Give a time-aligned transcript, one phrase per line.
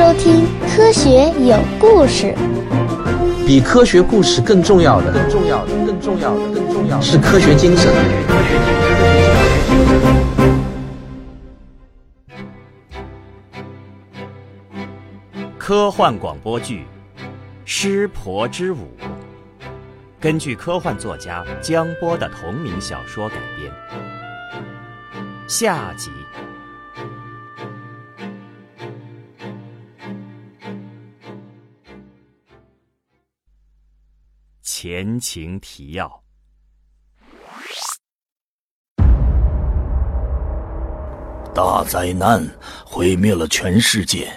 [0.00, 2.34] 收听《科学有故事》。
[3.46, 7.92] 比科学故事更重要的，更重要的，更重要的，更重要的是科学精神。
[15.58, 16.86] 科幻广播剧
[17.66, 18.88] 《师婆之舞》，
[20.18, 23.70] 根据科幻作家江波的同名小说改编。
[25.46, 26.10] 下集。
[34.82, 36.22] 前情提要：
[41.54, 42.42] 大灾难
[42.86, 44.32] 毁灭了全世界，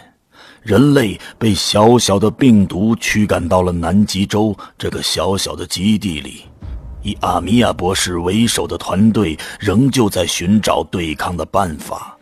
[0.61, 6.43] 人类被小小的病毒驱赶到了南极洲这个小小的基地里。
[7.03, 12.17] 以阿米亚博士为首的团队仍旧在寻找对抗的办法。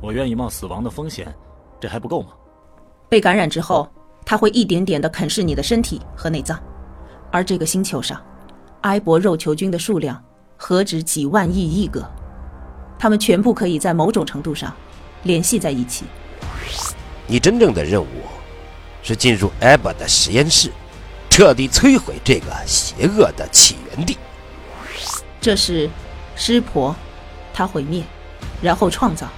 [0.00, 1.26] 我愿意冒死亡的风险，
[1.80, 2.28] 这还不够吗？
[3.08, 3.90] 被感染之后，
[4.24, 6.56] 它会一点点的啃噬你的身体和内脏。
[7.30, 8.20] 而这个星球上，
[8.82, 10.22] 埃博肉球菌的数量
[10.56, 12.08] 何止几万亿亿个，
[12.98, 14.74] 它们全部可以在某种程度上
[15.24, 16.04] 联系在一起。
[17.26, 18.06] 你真正的任务
[19.02, 20.70] 是进入埃博的实验室，
[21.28, 24.16] 彻底摧毁这个邪恶的起源地。
[25.40, 25.90] 这是
[26.36, 26.94] 湿婆，
[27.52, 28.02] 他毁灭，
[28.62, 29.28] 然后创造，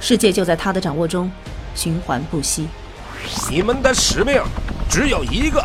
[0.00, 1.30] 世界就在他的掌握中
[1.74, 2.66] 循环不息。
[3.50, 4.42] 你们的使命
[4.88, 5.64] 只有一个。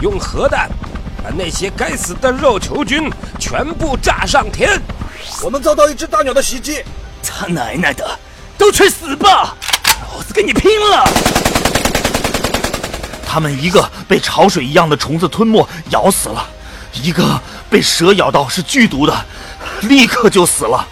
[0.00, 0.68] 用核弹
[1.22, 4.80] 把那些该死的肉球菌全部炸上天！
[5.42, 6.82] 我们遭到一只大鸟的袭击！
[7.22, 8.18] 他奶奶的，
[8.56, 9.54] 都去死吧！
[10.10, 11.06] 老子跟你拼了！
[13.26, 16.48] 他们一个被潮水一样的虫子吞没咬死了，
[16.94, 19.26] 一个被蛇咬到是剧毒的，
[19.82, 20.86] 立刻就死了。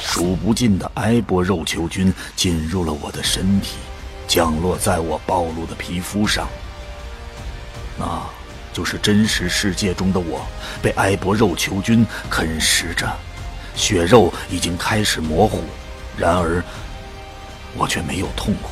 [0.00, 3.74] 数不尽的埃博肉球菌进入了我的身体，
[4.28, 6.48] 降落在我暴露的皮肤上。
[7.98, 8.22] 那，
[8.72, 10.46] 就是真实世界中的我，
[10.80, 13.12] 被埃博肉球菌啃食着，
[13.74, 15.64] 血肉已经开始模糊，
[16.16, 16.62] 然而，
[17.76, 18.70] 我却没有痛苦，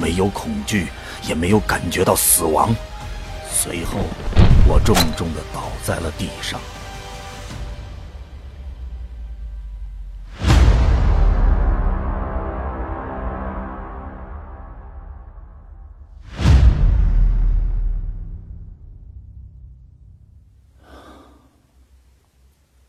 [0.00, 0.88] 没有恐惧，
[1.28, 2.74] 也没有感觉到死亡。
[3.52, 3.98] 随后，
[4.66, 6.58] 我重重的倒在了地上。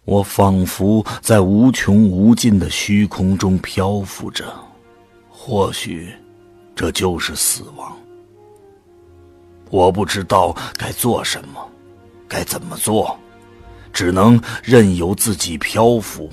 [0.05, 4.45] 我仿佛在无穷无尽的虚空中漂浮着，
[5.27, 6.13] 或许
[6.75, 7.91] 这就是死亡。
[9.71, 11.67] 我不知道该做什么，
[12.27, 13.17] 该怎么做，
[13.91, 16.29] 只能任由自己漂浮。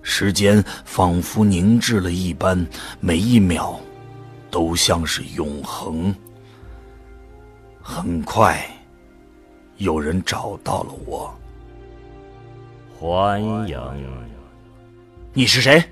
[0.00, 2.66] 时间仿佛凝滞了一般，
[3.00, 3.78] 每一秒
[4.50, 6.12] 都像是永恒。
[7.82, 8.66] 很快，
[9.76, 11.32] 有人找到了我。
[13.02, 13.66] 欢迎。
[15.32, 15.82] 你是谁？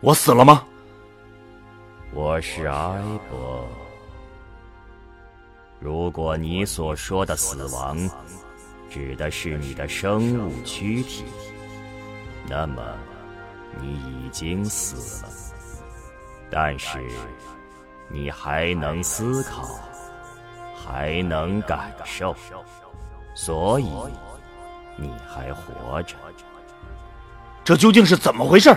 [0.00, 0.66] 我死了吗？
[2.12, 3.00] 我是埃
[3.30, 3.64] 博。
[5.78, 7.96] 如果你所说的死亡
[8.90, 11.24] 指的是你的生物躯体，
[12.48, 12.82] 那么
[13.80, 15.32] 你已经死了。
[16.50, 16.98] 但是
[18.08, 19.78] 你还能思考，
[20.74, 22.34] 还能感受，
[23.36, 23.88] 所以。
[24.96, 26.14] 你还活着，
[27.64, 28.74] 这究竟是怎么回事？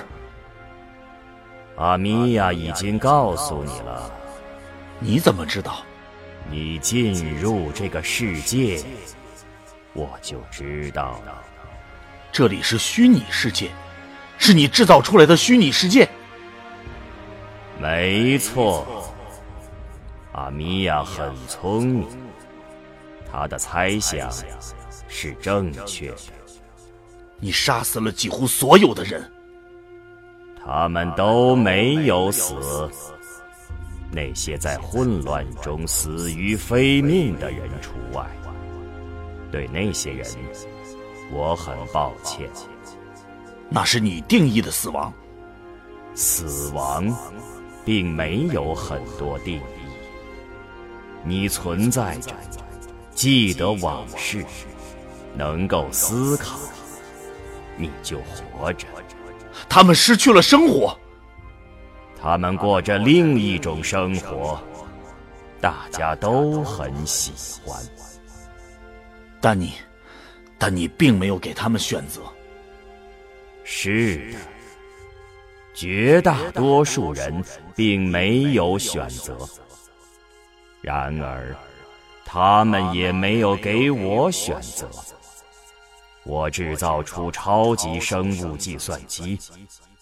[1.78, 4.12] 阿米娅已经告诉你了。
[5.00, 5.80] 你怎么知道？
[6.50, 8.82] 你进入这个世界，
[9.94, 11.42] 我就知道了。
[12.32, 13.72] 这里是虚拟世界，
[14.38, 16.08] 是你制造出来的虚拟世界。
[17.80, 19.12] 没错，
[20.34, 22.08] 阿米娅很聪明，
[23.32, 24.30] 她的猜想。
[25.18, 26.18] 是正确的。
[27.40, 29.32] 你杀死了几乎所有的人，
[30.62, 32.54] 他们都没有死。
[34.12, 38.30] 那些在混乱中死于非命的人除外。
[39.50, 40.28] 对那些人，
[41.32, 42.50] 我很抱歉。
[43.70, 45.14] 那是你定义的死亡。
[46.14, 47.10] 死亡，
[47.86, 49.62] 并没有很多定义。
[51.24, 52.34] 你存在着，
[53.12, 54.46] 记得往事。
[55.38, 56.58] 能够思考，
[57.78, 58.20] 你就
[58.52, 58.88] 活着。
[59.70, 60.98] 他们失去了生活，
[62.22, 64.60] 他们过着另一种生活，
[65.62, 67.32] 大家都很喜
[67.66, 67.82] 欢。
[69.42, 69.74] 但你，
[70.58, 72.22] 但你并没有给他们选择。
[73.64, 74.38] 是的，
[75.74, 77.44] 绝大多数人
[77.76, 79.38] 并没有选择。
[80.82, 81.56] 然而，
[82.26, 84.90] 他们也没有给我选择。
[86.26, 89.40] 我制造出超级生物计算机，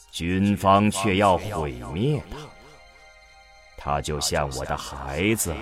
[0.09, 2.37] 军方却要毁灭它。
[3.77, 5.53] 它就像我的孩子，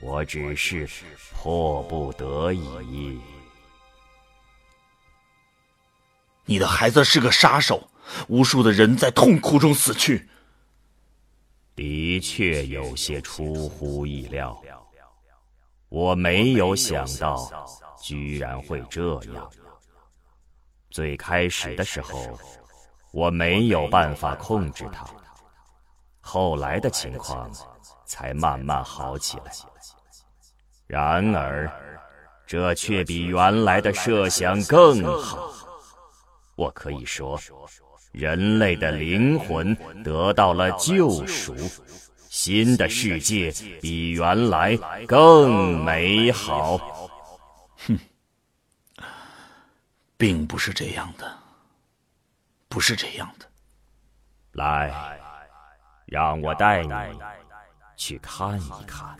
[0.00, 0.88] 我只是
[1.34, 3.20] 迫不得已。
[6.44, 7.90] 你的孩子是个杀手，
[8.28, 10.28] 无数的人在痛苦中死去。
[11.74, 14.62] 的确有些出乎意料，
[15.92, 17.50] 我没有想到。
[18.00, 19.48] 居然会这样！
[20.90, 22.36] 最开始的时候，
[23.12, 25.06] 我没有办法控制它，
[26.20, 27.48] 后来的情况
[28.04, 29.52] 才慢慢好起来。
[30.88, 31.70] 然而，
[32.44, 35.52] 这却比原来的设想更好。
[36.56, 37.38] 我可以说，
[38.10, 41.54] 人类的灵魂得到了救赎，
[42.32, 43.52] 新的世界
[43.82, 44.74] 比原来
[45.06, 46.78] 更美好。
[47.86, 47.98] 哼，
[50.16, 51.30] 并不是这样的，
[52.70, 53.46] 不是这样的。
[54.52, 55.20] 来，
[56.06, 56.90] 让我带你
[57.98, 59.14] 去看一看。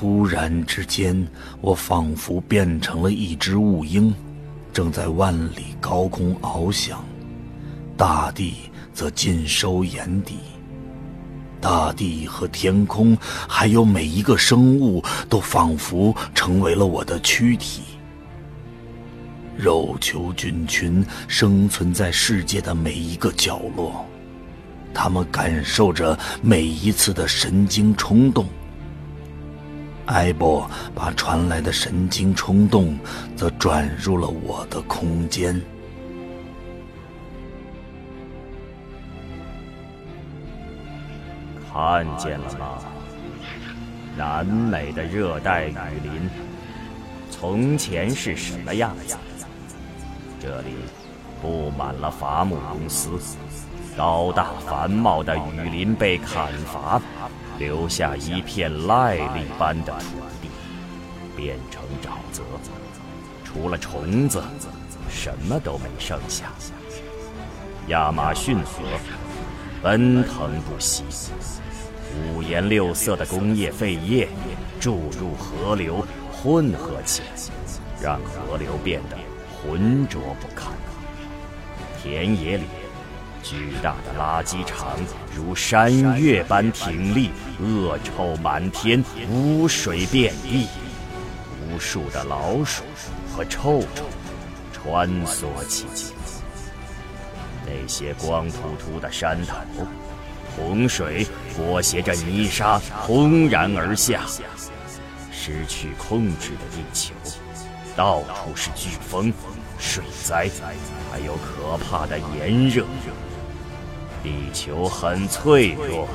[0.00, 1.28] 突然之间，
[1.60, 4.14] 我仿佛变成了一只雾鹰，
[4.72, 7.04] 正在万里高空翱翔，
[7.98, 8.54] 大地
[8.94, 10.36] 则尽收眼底。
[11.60, 13.14] 大地和天空，
[13.46, 17.82] 还有每一个生物，都仿佛成为了我的躯体。
[19.54, 24.06] 肉球菌群生存在世界的每一个角落，
[24.94, 28.46] 它们感受着每一次的神经冲动。
[30.10, 32.98] 艾博把传来的神经冲动，
[33.36, 35.54] 则转入了我的空间。
[41.72, 42.82] 看见了吗？
[44.16, 46.28] 南美的热带雨林，
[47.30, 49.16] 从前是什么样子？
[50.40, 50.74] 这里
[51.40, 53.10] 布满了伐木公司，
[53.96, 57.00] 高大繁茂的雨林被砍伐。
[57.60, 60.48] 留下一片癞痢般的土地，
[61.36, 62.42] 变成沼泽，
[63.44, 64.42] 除了虫子，
[65.10, 66.46] 什么都没剩下。
[67.88, 68.82] 亚马逊河
[69.82, 71.04] 奔腾不息，
[72.34, 74.26] 五颜六色的工业废液
[74.80, 76.02] 注入河流，
[76.32, 77.28] 混合起来，
[78.02, 79.18] 让河流变得
[79.62, 80.72] 浑浊不堪。
[82.02, 82.64] 田野里。
[83.42, 84.98] 巨大的垃圾场
[85.34, 90.66] 如山岳般挺立，恶臭满天，污水遍地，
[91.62, 92.82] 无数的老鼠
[93.34, 94.06] 和臭虫
[94.72, 96.14] 穿梭其间。
[97.66, 99.86] 那些光秃秃的山头，
[100.56, 101.26] 洪水
[101.56, 104.22] 裹挟着泥沙轰然而下。
[105.32, 107.14] 失去控制的地球，
[107.96, 109.32] 到处是飓风、
[109.78, 110.50] 水灾，
[111.10, 112.84] 还有可怕的炎热。
[114.22, 116.06] 地球很脆弱，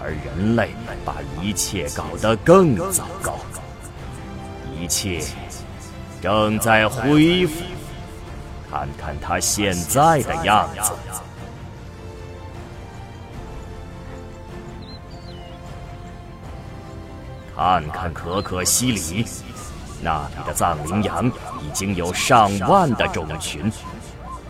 [0.00, 0.70] 而人类
[1.04, 3.38] 把一切搞得更糟糕。
[4.78, 5.22] 一切
[6.20, 7.62] 正在恢复，
[8.70, 10.92] 看看它现在的样子。
[17.54, 19.24] 看看可可西里，
[20.02, 21.26] 那里的藏羚羊
[21.62, 23.72] 已经有上万的种群。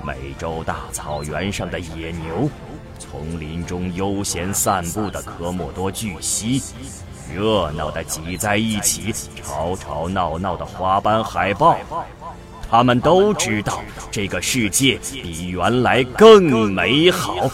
[0.06, 2.48] 美洲大草原上的野牛，
[2.96, 6.62] 丛林中悠闲散步的科莫多巨蜥，
[7.34, 11.76] 热闹的挤在一起，吵吵闹闹的花斑海豹，
[12.70, 17.50] 他们都知道这个世界比原来更美好，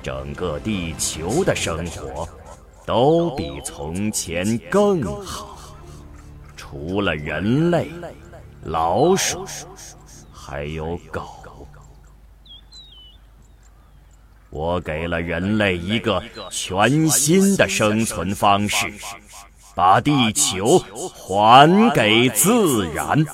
[0.00, 2.28] 整个地球的生活
[2.86, 5.58] 都比从前更好，
[6.56, 7.90] 除了人类、
[8.62, 9.44] 老鼠，
[10.32, 11.37] 还有狗。
[14.50, 18.92] 我给了人类一个全新的生存方式，
[19.74, 20.78] 把地球
[21.14, 23.24] 还给自然，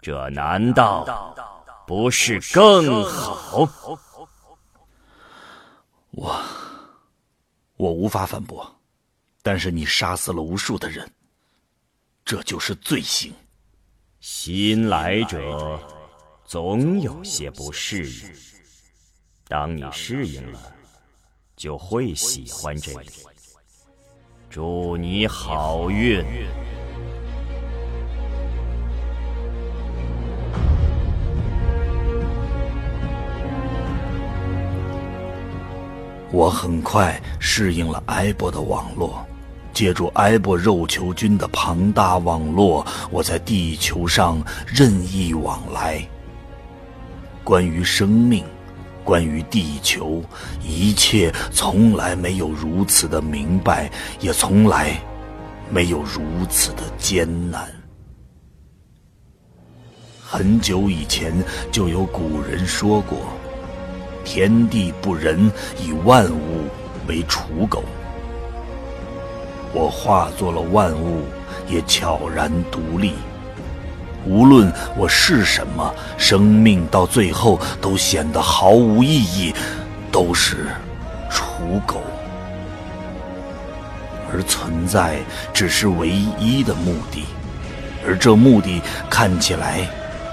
[0.00, 1.34] 这难道
[1.86, 3.68] 不是更好？
[6.12, 6.40] 我，
[7.76, 8.64] 我无法反驳，
[9.42, 11.10] 但是你杀死了无数的人，
[12.24, 13.32] 这就是罪行，
[14.20, 15.80] 新来者
[16.44, 18.30] 总有些不适应，
[19.46, 20.58] 当你适应了，
[21.54, 23.10] 就会喜欢这里。
[24.48, 26.24] 祝你好运！
[36.32, 39.24] 我很快适应了埃博的网络。
[39.74, 46.00] 借助埃博肉球菌的庞大网络，我在地球上任意往来。
[47.42, 48.44] 关于生命，
[49.04, 50.22] 关于地球，
[50.66, 54.98] 一切从来没有如此的明白，也从来
[55.70, 57.68] 没有如此的艰难。
[60.18, 61.32] 很久以前
[61.70, 63.18] 就有古人说过
[64.24, 66.64] ：“天地不仁，以万物
[67.06, 67.84] 为刍狗。”
[69.72, 71.22] 我化作了万物，
[71.68, 73.12] 也悄然独立。
[74.26, 79.54] 无论我是什么，生命到最后都显得毫无意义，
[80.10, 80.66] 都是
[81.30, 82.00] 刍狗。
[84.32, 85.18] 而存在
[85.52, 87.24] 只是唯一的目的，
[88.06, 89.86] 而这目的看起来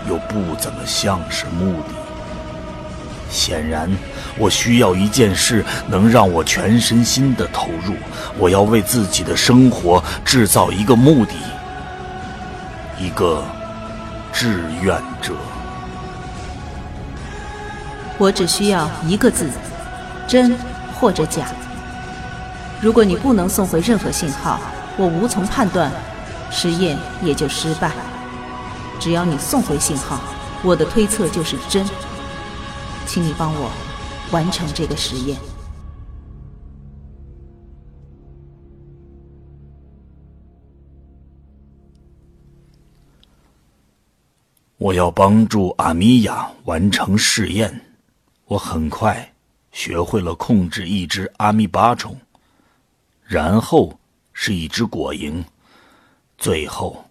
[0.10, 1.94] 又不怎么像是目的。
[3.30, 3.90] 显然，
[4.38, 7.94] 我需要一件事能让我全身心的投入。
[8.38, 11.34] 我要为自己的生活制造一个目的，
[13.00, 13.44] 一个
[14.34, 15.34] 志愿者。
[18.18, 19.50] 我只需要一个字：
[20.28, 20.58] 真
[21.00, 21.48] 或者假。
[22.82, 24.60] 如果你不能送回任何信号，
[24.98, 25.92] 我无从判断，
[26.50, 27.92] 实验也就失败。
[29.00, 30.20] 只要你送回信号，
[30.64, 31.86] 我的推测就是真。
[33.06, 33.72] 请你帮我
[34.32, 35.38] 完成这个实验。
[44.82, 47.86] 我要帮助阿米娅完成试验。
[48.46, 49.32] 我很快
[49.72, 52.18] 学会了控制一只阿米巴虫，
[53.24, 54.00] 然后
[54.34, 55.44] 是一只果蝇，
[56.36, 57.06] 最后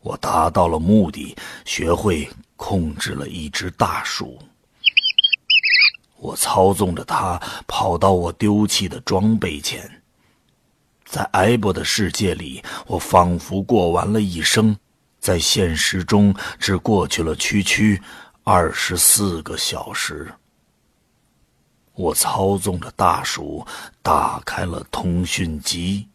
[0.00, 4.38] 我达到了目的，学会控制了一只大鼠。
[6.18, 9.90] 我操纵着它跑到我丢弃的装备前。
[11.06, 14.76] 在埃博的世界里，我仿佛过完了一生，
[15.24, 17.98] 在现实中只过去了区区
[18.42, 20.30] 二十四个小时。
[21.94, 23.66] 我操纵着大鼠
[24.02, 26.10] 打开了通讯机。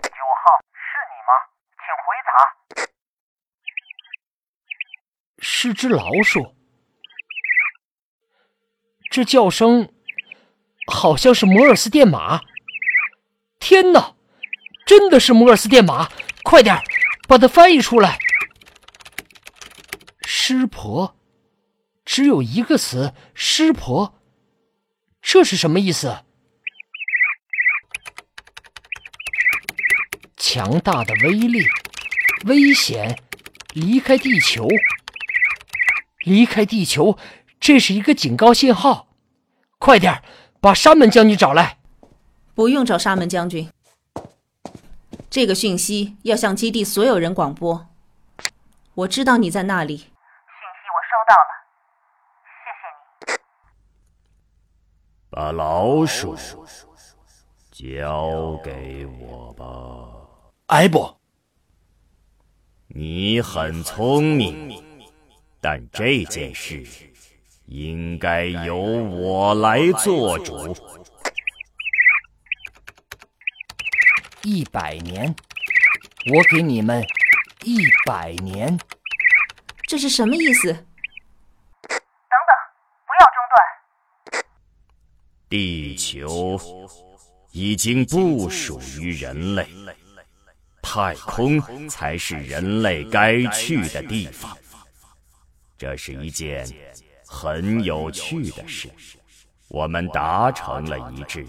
[0.00, 0.80] 九号，是
[1.12, 1.30] 你吗？
[1.76, 2.32] 请回答
[5.40, 6.56] 是只老鼠，
[9.10, 9.92] 这叫声
[10.86, 12.40] 好像是摩尔斯电码。
[13.58, 14.14] 天哪，
[14.86, 16.10] 真的是摩尔斯电码！
[16.42, 16.80] 快点
[17.26, 18.18] 把它翻译出来。
[20.24, 21.16] 湿婆，
[22.04, 24.20] 只有一个词，湿婆，
[25.20, 26.24] 这是什么意思？
[30.36, 31.66] 强大的威力，
[32.44, 33.18] 危险，
[33.72, 34.68] 离开地球。
[36.20, 37.18] 离开地球，
[37.58, 39.08] 这是一个警告信号。
[39.78, 40.22] 快点
[40.66, 41.78] 把沙门将军找来。
[42.52, 43.70] 不用找沙门将军，
[45.30, 47.86] 这个讯息要向基地所有人广播。
[48.94, 49.96] 我知道你在那里。
[49.96, 50.10] 信息
[50.90, 51.50] 我收到了，
[52.64, 53.38] 谢谢你。
[55.30, 56.34] 把老鼠
[57.70, 59.64] 交给我吧，
[60.66, 61.16] 艾博。
[62.88, 64.82] 你很聪明。
[65.60, 66.84] 但这件事
[67.66, 70.76] 应该由我来做主。
[74.42, 75.34] 一百年，
[76.32, 77.02] 我给你们
[77.64, 78.78] 一百年。
[79.88, 80.72] 这是什么意思？
[80.72, 80.78] 等
[81.88, 81.98] 等，
[83.04, 84.44] 不要中断。
[85.48, 86.58] 地球
[87.50, 89.66] 已经不属于人类，
[90.82, 94.56] 太空才是人类该去的地方。
[95.76, 96.66] 这是一件
[97.26, 98.88] 很有趣的是，
[99.68, 101.46] 我们达成了一致。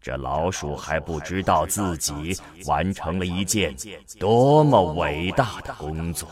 [0.00, 3.76] 这老鼠还不知道自己完成了一件
[4.18, 6.28] 多么伟大的工作。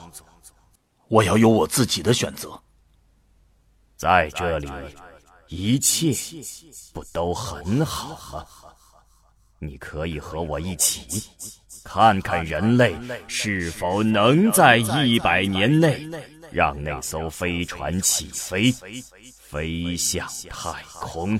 [1.09, 2.59] 我要有我自己的选择。
[3.97, 4.71] 在这里，
[5.49, 6.13] 一切
[6.93, 8.47] 不都很好吗？
[9.59, 11.29] 你可以和我一起，
[11.83, 12.97] 看看人类
[13.27, 16.09] 是否能在一百年内。
[16.51, 18.73] 让那艘飞船起飞，
[19.37, 21.39] 飞向太空。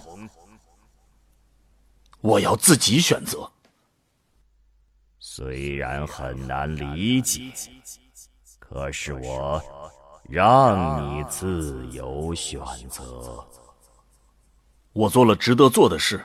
[2.21, 3.51] 我要自己选择。
[5.19, 7.53] 虽然很难理解，
[8.59, 9.63] 可是我
[10.29, 13.47] 让你自由选择。
[14.93, 16.25] 我做了值得做的事，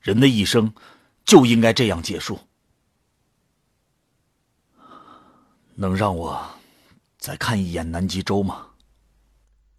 [0.00, 0.72] 人的一生
[1.24, 2.38] 就应该这样结束。
[5.74, 6.42] 能让我
[7.24, 8.66] 再看一眼南极洲吗？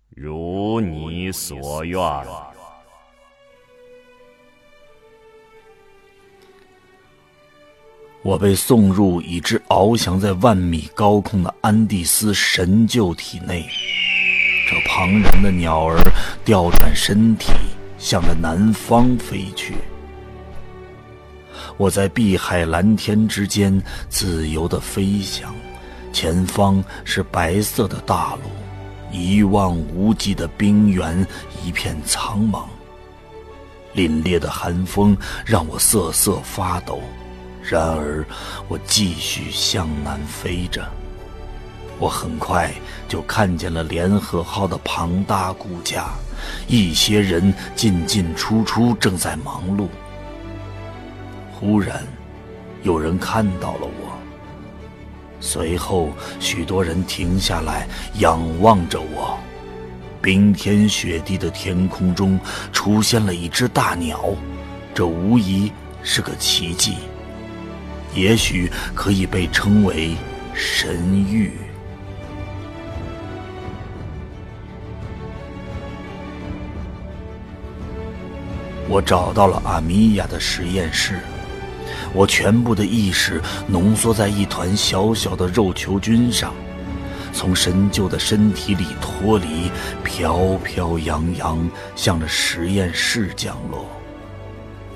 [0.10, 2.02] 如你所愿。
[8.24, 13.70] 我被送入一只翱翔在万米高空的安第斯神鹫体内，
[14.68, 16.00] 这庞然的鸟儿
[16.44, 17.52] 调转身体，
[18.00, 19.75] 向着南方飞去。
[21.78, 25.54] 我在碧海蓝天之间自由的飞翔，
[26.16, 28.50] 前方是白色的大陆，
[29.12, 31.28] 一望无际的冰原，
[31.62, 32.64] 一片苍茫。
[33.94, 37.02] 凛冽的寒风让我瑟瑟发抖。
[37.62, 38.26] 然而，
[38.70, 40.90] 我继续向南飞着。
[42.00, 42.72] 我很快
[43.10, 46.12] 就看见了联合号的庞大骨架，
[46.66, 49.90] 一些人进进出出，正在忙碌。
[51.52, 52.08] 忽然，
[52.84, 54.05] 有人看到了我。
[55.46, 56.10] 随后，
[56.40, 59.38] 许多人停下来仰望着我。
[60.20, 62.40] 冰天雪地的天空中
[62.74, 64.20] 出现了一只大鸟，
[64.92, 65.72] 这无疑
[66.02, 66.96] 是个奇迹。
[68.16, 70.16] 也许可以被称为
[70.56, 70.98] 神
[71.30, 71.52] 谕。
[78.90, 81.20] 我找到了阿米娅的实验室，
[82.16, 86.54] 我全部的意识浓缩在一团小小的肉球菌上，
[87.34, 89.70] 从神鹫的身体里脱离，
[90.02, 93.86] 飘飘扬扬，向着实验室降落。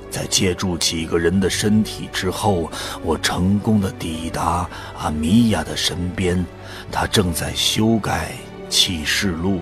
[0.10, 2.72] 在借助几个人的身体之后，
[3.04, 6.44] 我成功的抵达阿米娅的身边，
[6.90, 8.32] 她正在修改
[8.70, 9.60] 启示录。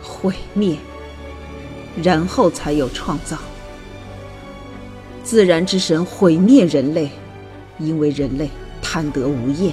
[0.00, 0.78] 毁灭，
[2.02, 3.36] 然后才有创造。
[5.22, 7.10] 自然之神毁灭人类，
[7.78, 8.48] 因为人类
[8.82, 9.72] 贪得无厌。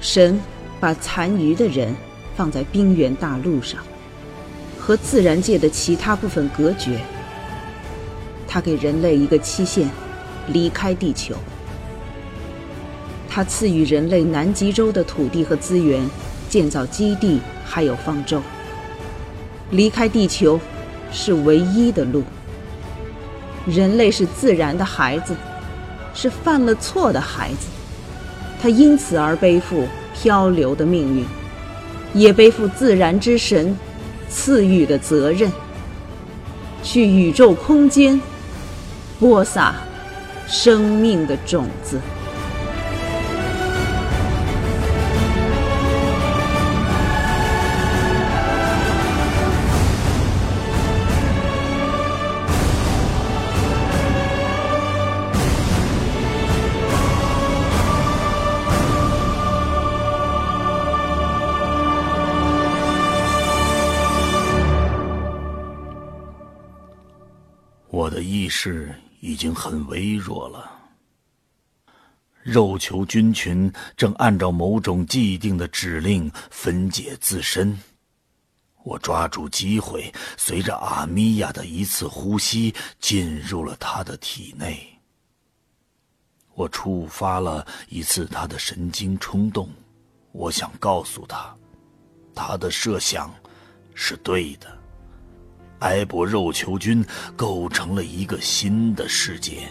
[0.00, 0.40] 神
[0.78, 1.94] 把残余的人。
[2.36, 3.82] 放在冰原大陆上，
[4.78, 6.98] 和自然界的其他部分隔绝。
[8.48, 9.90] 他给人类一个期限，
[10.48, 11.34] 离开地球。
[13.28, 16.00] 他赐予人类南极洲的土地和资源，
[16.48, 18.40] 建造基地，还有方舟。
[19.70, 20.58] 离开地球
[21.12, 22.22] 是唯一的路。
[23.66, 25.34] 人类是自然的孩子，
[26.14, 27.66] 是犯了错的孩子，
[28.60, 31.24] 他因此而背负漂流的命运。
[32.12, 33.76] 也背负自然之神
[34.28, 35.48] 赐予的责任，
[36.82, 38.20] 去宇宙空间
[39.20, 39.76] 播撒
[40.48, 42.00] 生命的种子。
[68.50, 70.70] 是已经很微弱了。
[72.42, 77.78] 肉球菌群正按照某种既定的指令分解自身。
[78.82, 84.86] 我抓住机会，随着阿米娅的一次呼吸进入了她的体内。
[86.54, 89.68] 我触发了一次她的神经冲动，
[90.32, 91.54] 我想告诉她，
[92.34, 93.30] 她的设想
[93.94, 94.79] 是对的。
[95.80, 97.04] 埃博肉球菌
[97.36, 99.68] 构成了一个新的世界。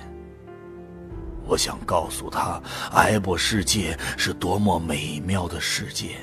[1.45, 6.17] 我想告诉他，埃博世界是多么美妙的世界。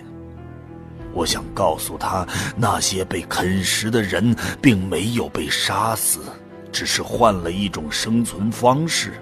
[1.13, 6.21] 我想告诉他，那些被啃食的人并没有被杀死，
[6.71, 9.15] 只是换了一种生存方式。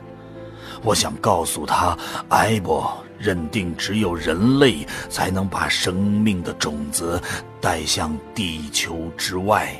[0.82, 1.96] 我想告诉他，
[2.30, 7.18] 埃博认定只有人类才能把生命的种子
[7.60, 9.74] 带向地球之外。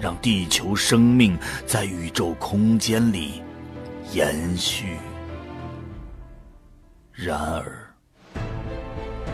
[0.00, 3.42] 让地球生命在宇宙空间里
[4.12, 4.96] 延续。
[7.12, 7.92] 然而，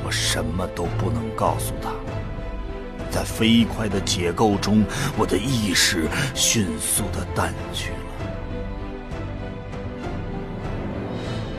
[0.04, 1.92] 我什么都不能告诉他。
[3.10, 4.84] 在飞快的解构中，
[5.16, 7.96] 我的意识迅速的淡去了。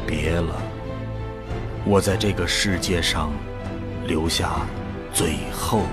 [0.06, 0.62] 别了，
[1.86, 3.32] 我在这个世界上
[4.06, 4.66] 留下
[5.14, 5.84] 最后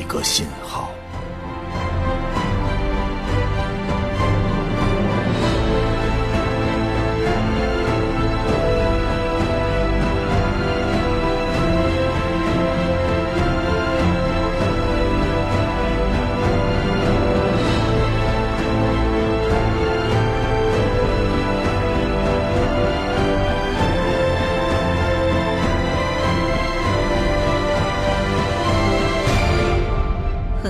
[0.00, 0.90] 一个信号。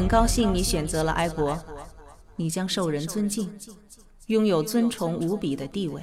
[0.06, 1.58] 很高兴你选择了埃博，
[2.36, 3.50] 你将受人尊敬，
[4.28, 6.00] 拥有尊崇无比的地位。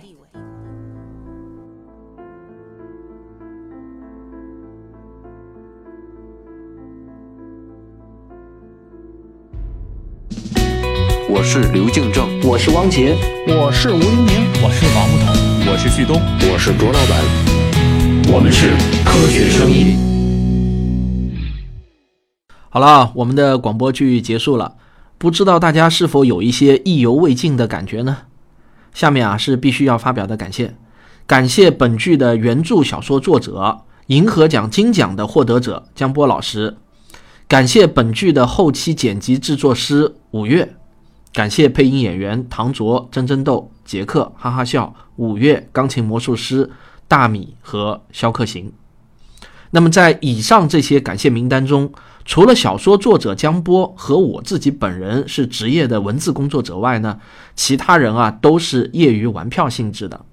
[11.30, 13.16] 我是刘敬正，我是汪杰，
[13.48, 16.20] 我是吴黎明，我是王木头，我是旭东，
[16.52, 18.72] 我是卓老板，我们是
[19.06, 20.13] 科学声音。
[22.74, 24.78] 好了，我们的广播剧结束了，
[25.20, 28.18] 不知道大家是否有一些意犹未尽的感觉呢？
[28.96, 30.74] 下面啊是必须要发表的感谢，
[31.28, 36.76] 感谢本剧的原著小说作者、银河奖金奖的获得者江波老师，
[37.48, 40.76] 感谢本剧的后期剪辑制作师五月，
[41.32, 46.72] 感谢配音演员唐卓、真真豆、杰克、哈哈笑、五月、钢琴魔术师
[47.08, 48.74] 大米和肖克行。
[49.70, 51.92] 那么在以上这些感谢名单中，
[52.26, 57.20] 除了小说作者江波和我自己本人是职业的文字工作者外呢，
[57.56, 60.26] 其他人啊都是业余玩票性质的。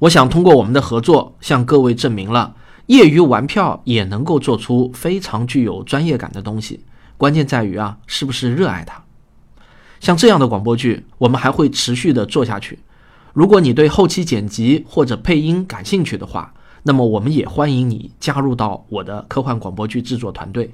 [0.00, 6.84] 我想通过我们的合作，向各位证明了业余玩票也能够做出非常具有专业感的东西。
[7.16, 9.00] 关键在于啊，是不是热爱它？
[10.00, 12.78] 像这样的广播剧，我们还会持续的做下去。
[13.32, 20.68] 如果你对后期剪辑或者配音感兴趣的话，那么我们也欢迎你加入到我的科幻广播剧制作团队。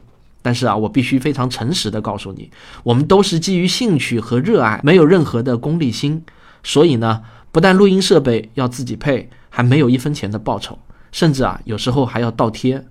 [0.46, 2.48] 但是啊，我必须非常诚实的告诉你，
[2.84, 6.24] 我们都是基于兴趣和热爱，没有任何的功利心。
[6.62, 10.78] 所以呢，不但录音设备要自己配，还没有一分钱的报酬，
[11.10, 12.86] 甚至啊，有时候还要倒贴。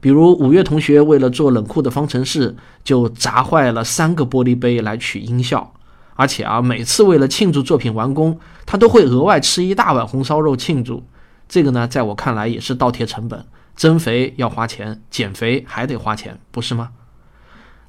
[0.00, 5.72] 比如五月同学为了做冷酷的方程式，就砸坏了三个玻璃杯来取音效，
[6.16, 11.04] 而且啊，每次为了庆祝作品完工，他都会额外吃一大碗红烧肉庆祝。
[11.48, 13.44] 这个呢，在我看来也是倒贴成本。
[13.76, 16.90] 增肥要花钱，减肥还得花钱，不是吗？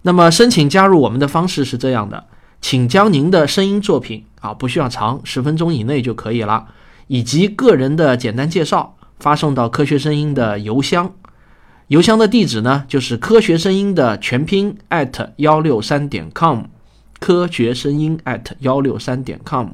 [0.04, 2.26] 那么申请加入我们的方式是这样的，
[2.62, 6.68] 请将您的声音作品啊，不需要长，十分钟以内就可以了，
[7.08, 11.14] 以及个人的简单介绍发送到科学声音的邮箱，
[11.88, 16.66] 邮箱的地址呢就是科学声音的全拼 at 幺六三点 com，
[17.20, 19.70] 科学声音 at 幺六三点 com。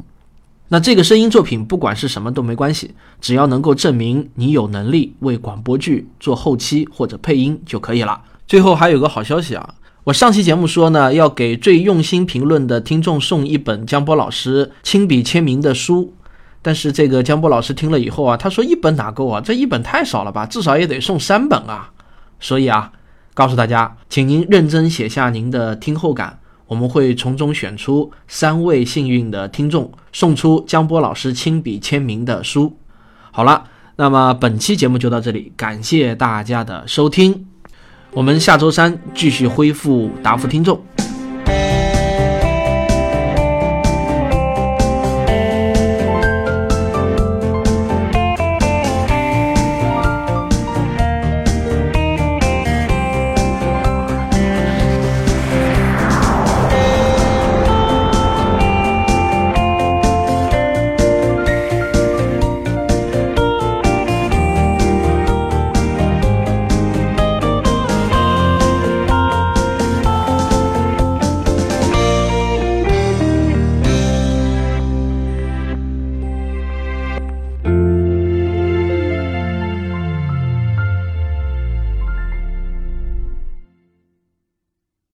[0.74, 8.20] 那这个声音作品不管是什么都没关系，只要能够证明你有能力为广播剧做后期或者配音就可以了。
[8.48, 16.12] 最后还有个好消息啊，我上期节目说呢，要给最用心评论的听众送一本江波老师亲笔签名的书，
[16.64, 21.92] 但是这个江波老师听了以后啊，他说一本哪够啊，这一本太少了吧，至少也得送三本啊。
[22.40, 22.92] 所以啊，
[23.36, 26.40] 告诉大家，请您认真写下您的听后感。
[26.68, 32.78] 我们会从中选出三位幸运的听众，送出江波老师亲笔签名的书。
[33.32, 37.46] 好了，那么本期节目就到这里，感谢大家的收听。
[38.12, 40.80] 我们下周三继续恢复答复听众。